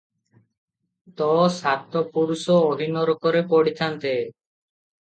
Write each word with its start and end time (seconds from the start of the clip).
ତୋ 1.21 1.27
ସାତ 1.59 2.03
ପୁରୁଷ 2.17 2.59
ଅହିନରକରେ 2.73 3.47
ପଡ଼ିଥାନ୍ତେ। 3.55 4.19